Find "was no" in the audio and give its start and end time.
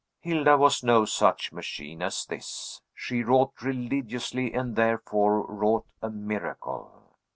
0.57-1.05